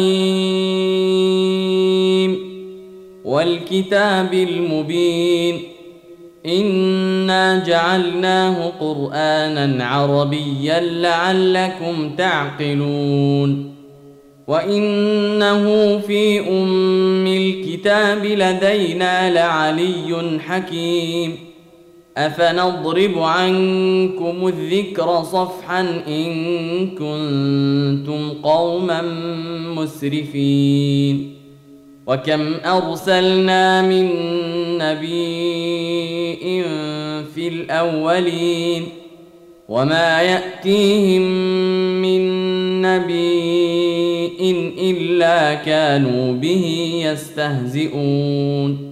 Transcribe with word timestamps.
والكتاب 3.24 4.34
المبين. 4.34 5.60
إنا 6.46 7.64
جعلناه 7.66 8.72
قرآنا 8.80 9.84
عربيا 9.84 10.80
لعلكم 10.80 12.10
تعقلون. 12.18 13.74
وإنه 14.48 15.98
في 15.98 16.40
أم 16.40 17.26
الكتاب 17.26 18.24
لدينا 18.24 19.30
لعلي 19.30 20.40
حكيم. 20.46 21.51
أفنضرب 22.16 23.18
عنكم 23.18 24.46
الذكر 24.48 25.22
صفحا 25.22 25.80
إن 26.08 26.32
كنتم 26.90 28.30
قوما 28.42 29.02
مسرفين 29.76 31.34
وكم 32.06 32.54
أرسلنا 32.64 33.82
من 33.82 34.08
نبي 34.78 36.62
في 37.34 37.48
الأولين 37.48 38.82
وما 39.68 40.22
يأتيهم 40.22 41.22
من 42.02 42.22
نبي 42.82 43.52
إلا 44.90 45.54
كانوا 45.54 46.32
به 46.32 46.92
يستهزئون 47.06 48.91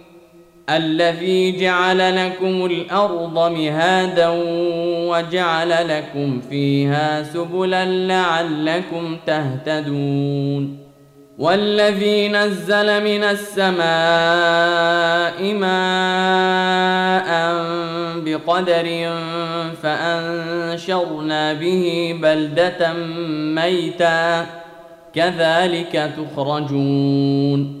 الذي 0.77 1.59
جعل 1.59 2.25
لكم 2.25 2.65
الأرض 2.65 3.51
مهادا 3.51 4.29
وجعل 5.09 5.87
لكم 5.87 6.41
فيها 6.49 7.23
سبلا 7.23 7.85
لعلكم 7.85 9.17
تهتدون 9.27 10.77
والذي 11.37 12.27
نزل 12.27 13.03
من 13.03 13.23
السماء 13.23 13.83
ماء 15.53 17.31
بقدر 18.15 19.13
فأنشرنا 19.83 21.53
به 21.53 22.15
بلدة 22.21 22.93
ميتا 23.55 24.45
كذلك 25.13 26.11
تخرجون 26.17 27.80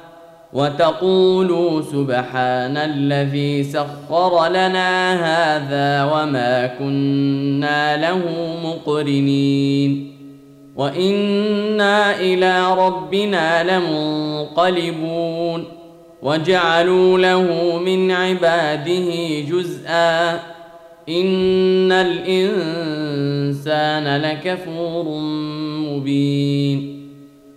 وتقولوا 0.53 1.81
سبحان 1.81 2.77
الذي 2.77 3.63
سخر 3.63 4.47
لنا 4.47 5.13
هذا 5.13 6.03
وما 6.13 6.67
كنا 6.79 7.97
له 7.97 8.21
مقرنين 8.63 10.11
وإنا 10.75 12.19
إلى 12.19 12.73
ربنا 12.77 13.63
لمنقلبون 13.77 15.63
وجعلوا 16.21 17.17
له 17.17 17.77
من 17.77 18.11
عباده 18.11 19.39
جزءا 19.39 20.33
إن 21.09 21.91
الإنسان 21.91 23.41
لكفور 24.21 25.05
مبين 25.89 27.00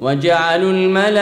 وجعلوا 0.00 0.70
الملائكة 0.70 1.18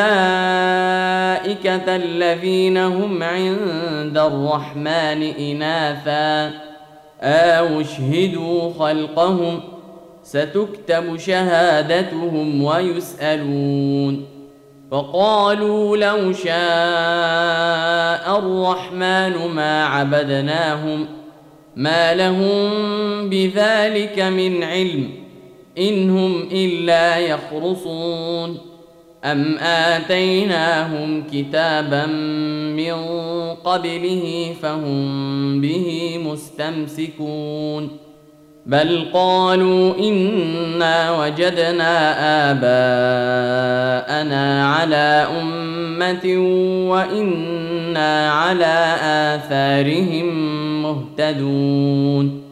الذين 1.96 2.76
هم 2.78 3.22
عند 3.22 4.18
الرحمن 4.18 5.22
إناثا. 5.22 6.50
أو 7.22 7.80
اشهدوا 7.80 8.72
خلقهم. 8.78 9.60
ستكتب 10.22 11.16
شهادتهم 11.16 12.64
ويسألون. 12.64 14.24
وقالوا 14.90 15.96
لو 15.96 16.32
شاء 16.32 16.52
الرحمن 18.38 19.48
ما 19.54 19.84
عبدناهم. 19.84 21.06
ما 21.76 22.14
لهم 22.14 22.70
بذلك 23.30 24.18
من 24.18 24.62
علم. 24.62 25.21
إن 25.78 26.10
هم 26.10 26.48
إلا 26.52 27.18
يخرصون. 27.18 28.58
أم 29.24 29.58
آتيناهم 29.58 31.24
كتابا 31.32 32.06
من 32.76 32.94
قبله 33.64 34.54
فهم 34.62 35.60
به 35.60 36.18
مستمسكون. 36.26 37.90
بل 38.66 39.04
قالوا 39.12 39.98
إنا 39.98 41.20
وجدنا 41.20 42.14
آباءنا 42.50 43.54
على 44.74 45.26
أمة 45.40 46.36
وإنا 46.90 48.30
على 48.30 48.96
آثارهم 49.02 50.28
مهتدون. 50.82 52.51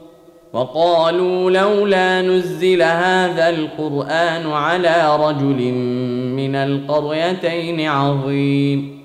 وقالوا 0.53 1.51
لولا 1.51 2.21
نزل 2.21 2.81
هذا 2.81 3.49
القرآن 3.49 4.51
على 4.51 5.17
رجل 5.19 5.71
من 6.35 6.55
القريتين 6.55 7.87
عظيم. 7.89 9.01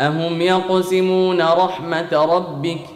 أهم 0.00 0.40
يقسمون 0.40 1.42
رحمة 1.42 2.12
ربك 2.12 2.95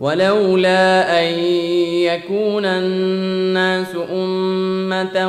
ولولا 0.00 1.20
أن 1.20 1.38
يكون 2.04 2.64
الناس 2.64 3.96
أمة 4.12 5.28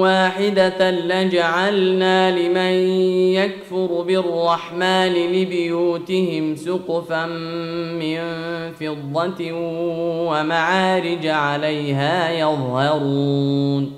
واحدة 0.00 0.90
لجعلنا 0.90 2.38
لمن 2.38 2.88
يكفر 3.34 4.02
بالرحمن 4.02 5.12
لبيوتهم 5.12 6.56
سقفا 6.56 7.26
من 8.00 8.20
فضة 8.80 9.52
ومعارج 10.28 11.26
عليها 11.26 12.30
يظهرون 12.32 13.92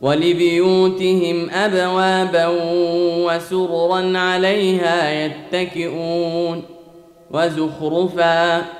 ولبيوتهم 0.00 1.50
أبوابا 1.50 2.46
وسررا 3.26 4.18
عليها 4.18 5.24
يتكئون 5.24 6.62
وزخرفا 7.30 8.79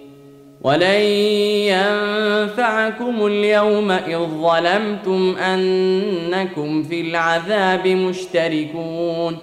ولن 0.63 1.01
ينفعكم 1.73 3.25
اليوم 3.25 3.91
إذ 3.91 4.17
ظلمتم 4.17 5.35
أنكم 5.37 6.83
في 6.83 7.01
العذاب 7.01 7.87
مشتركون. 7.87 9.37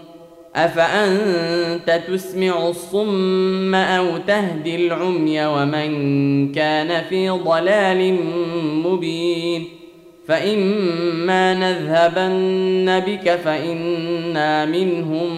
أفأنت 0.56 2.02
تسمع 2.08 2.68
الصم 2.68 3.74
أو 3.74 4.06
تهدي 4.26 4.86
العمي 4.86 5.46
ومن 5.46 6.52
كان 6.52 7.04
في 7.04 7.28
ضلال 7.30 8.16
مبين؟ 8.86 9.64
فإما 10.28 11.54
نذهبن 11.54 13.00
بك 13.06 13.30
فإنا 13.30 14.64
منهم 14.64 15.30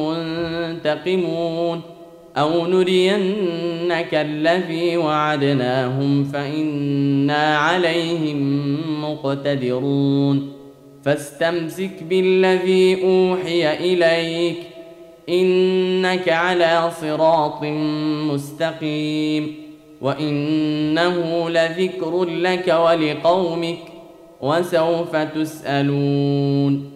منتقمون. 0.00 1.95
أو 2.38 2.66
نرينك 2.66 4.14
الذي 4.14 4.96
وعدناهم 4.96 6.24
فإنا 6.24 7.56
عليهم 7.58 8.76
مقتدرون. 9.04 10.52
فاستمسك 11.04 12.02
بالذي 12.10 13.04
أوحي 13.04 13.74
إليك 13.74 14.56
إنك 15.28 16.28
على 16.28 16.90
صراط 17.00 17.62
مستقيم. 18.32 19.54
وإنه 20.00 21.50
لذكر 21.50 22.24
لك 22.24 22.68
ولقومك 22.68 23.78
وسوف 24.40 25.16
تسألون. 25.16 26.95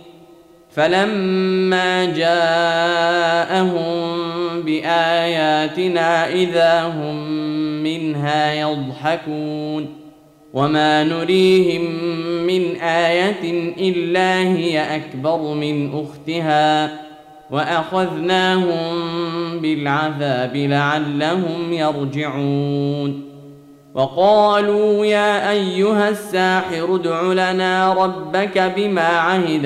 فلما 0.75 2.05
جاءهم 2.05 3.71
بآياتنا 4.61 6.29
إذا 6.29 6.83
هم 6.83 7.31
منها 7.83 8.53
يضحكون 8.53 10.01
وما 10.53 11.03
نريهم 11.03 11.81
من 12.47 12.75
آية 12.81 13.73
إلا 13.77 14.39
هي 14.39 14.95
أكبر 14.95 15.53
من 15.53 16.03
أختها 16.03 16.99
وأخذناهم 17.51 18.99
بالعذاب 19.59 20.55
لعلهم 20.55 21.73
يرجعون 21.73 23.31
وقالوا 23.93 25.05
يا 25.05 25.51
أيها 25.51 26.09
الساحر 26.09 26.95
ادع 26.95 27.21
لنا 27.21 27.93
ربك 27.93 28.73
بما 28.77 29.07
عهد 29.07 29.65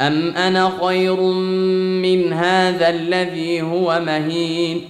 ام 0.00 0.36
أنا 0.36 0.72
خير 0.82 1.20
من 2.02 2.32
هذا 2.32 2.88
الذي 2.88 3.62
هو 3.62 4.00
مهين 4.06 4.80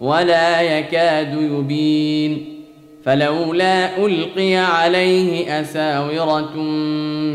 ولا 0.00 0.60
يكاد 0.60 1.34
يبين 1.34 2.56
فلولا 3.04 4.06
القي 4.06 4.56
عليه 4.56 5.60
اساوره 5.60 6.56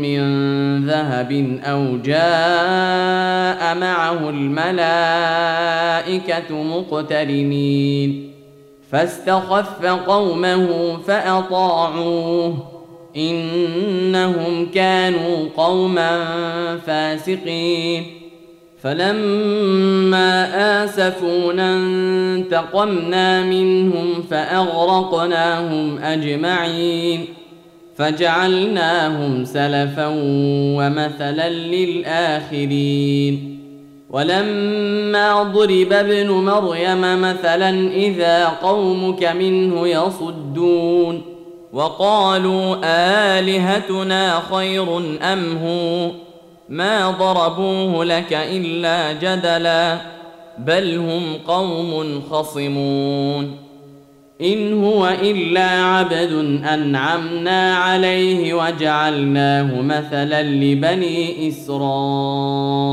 من 0.02 0.22
ذهب 0.86 1.60
أو 1.64 1.96
جاء 1.96 3.74
معه 3.78 4.30
الملائكه 4.30 5.02
مقترنين 6.62 8.32
فاستخف 8.90 9.86
قومه 9.86 10.96
فاطاعوه 11.06 12.71
إنهم 13.16 14.66
كانوا 14.74 15.48
قوما 15.56 16.24
فاسقين. 16.86 18.04
فلما 18.82 20.84
آسفونا 20.84 21.76
انتقمنا 21.76 23.42
منهم 23.42 24.22
فأغرقناهم 24.30 25.98
أجمعين. 25.98 27.24
فجعلناهم 27.96 29.44
سلفا 29.44 30.06
ومثلا 30.76 31.50
للآخرين. 31.50 33.58
ولما 34.10 35.42
ضرب 35.42 35.92
ابن 35.92 36.30
مريم 36.30 37.20
مثلا 37.20 37.92
إذا 37.92 38.46
قومك 38.46 39.24
منه 39.24 39.88
يصدون. 39.88 41.22
وقالوا 41.72 42.76
آلهتنا 43.38 44.42
خير 44.52 44.98
أم 45.32 45.58
هو؟ 45.64 46.10
ما 46.68 47.10
ضربوه 47.10 48.04
لك 48.04 48.32
إلا 48.32 49.12
جدلا 49.12 49.98
بل 50.58 50.96
هم 50.96 51.22
قوم 51.46 52.22
خصمون. 52.30 53.56
إن 54.40 54.84
هو 54.84 55.08
إلا 55.08 55.68
عبد 55.68 56.62
أنعمنا 56.74 57.76
عليه 57.76 58.54
وجعلناه 58.54 59.80
مثلا 59.80 60.42
لبني 60.42 61.48
إسرائيل. 61.48 62.92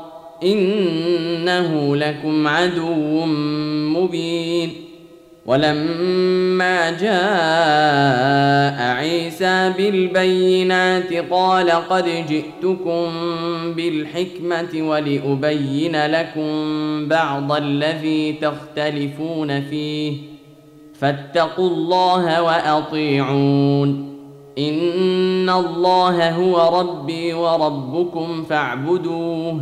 إنه 0.43 1.95
لكم 1.95 2.47
عدو 2.47 3.25
مبين. 3.99 4.73
ولما 5.45 6.91
جاء 6.91 8.97
عيسى 8.97 9.73
بالبينات 9.77 11.13
قال 11.13 11.69
قد 11.69 12.05
جئتكم 12.05 13.09
بالحكمة 13.75 14.89
ولأبين 14.89 16.05
لكم 16.05 16.51
بعض 17.07 17.51
الذي 17.51 18.33
تختلفون 18.33 19.61
فيه. 19.61 20.17
فاتقوا 20.99 21.69
الله 21.69 22.41
وأطيعون. 22.41 24.17
إن 24.57 25.49
الله 25.49 26.35
هو 26.35 26.79
ربي 26.79 27.33
وربكم 27.33 28.43
فاعبدوه. 28.49 29.61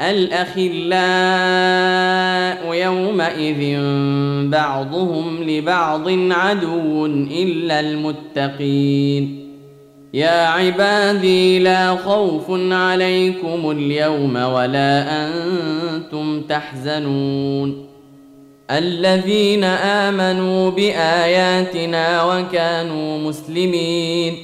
الأخلاء 0.00 0.80
يومئذ 2.74 3.80
بعضهم 4.50 5.42
لبعض 5.42 6.08
عدو 6.30 7.06
إلا 7.06 7.80
المتقين. 7.80 9.50
يا 10.14 10.46
عبادي 10.46 11.58
لا 11.58 11.96
خوف 11.96 12.50
عليكم 12.72 13.70
اليوم 13.70 14.36
ولا 14.36 15.06
أنتم 15.26 16.40
تحزنون. 16.40 17.86
الذين 18.70 19.64
آمنوا 19.64 20.70
بآياتنا 20.70 22.24
وكانوا 22.24 23.18
مسلمين. 23.18 24.36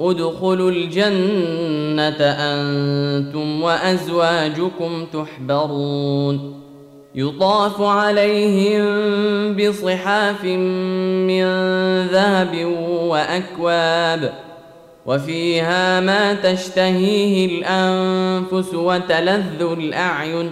ادخلوا 0.00 0.70
الجنة 0.70 2.20
أنتم 2.20 3.62
وأزواجكم 3.62 5.06
تحبرون. 5.12 6.60
يطاف 7.14 7.82
عليهم 7.82 8.86
بصحاف 9.56 10.44
من 10.44 11.44
ذهب 12.06 12.64
وأكواب 13.02 14.32
وفيها 15.06 16.00
ما 16.00 16.34
تشتهيه 16.34 17.46
الأنفس 17.46 18.74
وتلذ 18.74 19.62
الأعين 19.62 20.50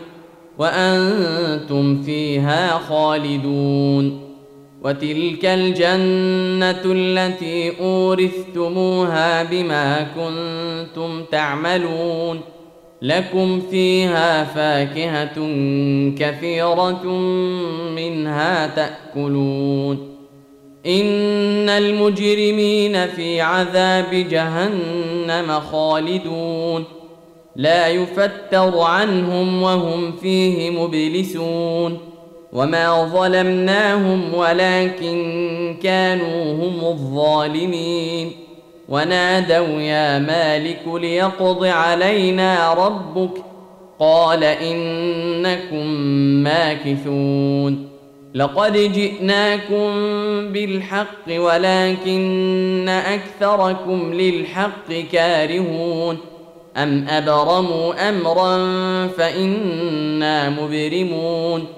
وأنتم 0.58 2.02
فيها 2.02 2.78
خالدون. 2.88 4.27
وتلك 4.88 5.44
الجنة 5.44 6.82
التي 6.84 7.80
أورثتموها 7.80 9.42
بما 9.42 10.06
كنتم 10.16 11.24
تعملون 11.24 12.40
لكم 13.02 13.60
فيها 13.70 14.44
فاكهة 14.44 15.34
كثيرة 16.18 17.06
منها 17.96 18.66
تأكلون 18.66 20.16
إن 20.86 21.68
المجرمين 21.68 23.06
في 23.06 23.40
عذاب 23.40 24.10
جهنم 24.30 25.60
خالدون 25.60 26.84
لا 27.56 27.88
يفتر 27.88 28.80
عنهم 28.80 29.62
وهم 29.62 30.12
فيه 30.12 30.70
مبلسون 30.70 32.07
وما 32.52 33.04
ظلمناهم 33.04 34.34
ولكن 34.34 35.76
كانوا 35.82 36.52
هم 36.54 36.84
الظالمين 36.84 38.32
ونادوا 38.88 39.80
يا 39.80 40.18
مالك 40.18 40.82
ليقض 40.94 41.64
علينا 41.64 42.74
ربك 42.74 43.42
قال 43.98 44.44
انكم 44.44 45.86
ماكثون 46.42 47.88
لقد 48.34 48.72
جئناكم 48.72 49.88
بالحق 50.52 51.28
ولكن 51.30 52.88
اكثركم 52.88 54.12
للحق 54.12 54.92
كارهون 55.12 56.18
ام 56.76 57.06
ابرموا 57.08 58.08
امرا 58.08 58.56
فانا 59.06 60.50
مبرمون 60.50 61.77